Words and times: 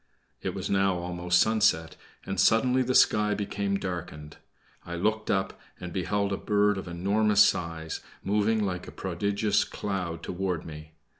It 0.41 0.55
was 0.55 0.67
now 0.67 0.97
almost 0.97 1.39
sunset, 1.39 1.95
and 2.25 2.39
suddenly 2.39 2.81
the 2.81 2.95
sky 2.95 3.35
became 3.35 3.77
darkened. 3.77 4.37
I 4.83 4.95
looked 4.95 5.29
up 5.29 5.59
and 5.79 5.93
beheld 5.93 6.33
a 6.33 6.37
bird 6.37 6.79
of 6.79 6.87
enormous 6.87 7.43
size, 7.45 7.99
moving 8.23 8.65
like 8.65 8.87
a 8.87 8.91
prodigious 8.91 9.63
cloud 9.63 10.23
toward 10.23 10.65
me. 10.65 10.93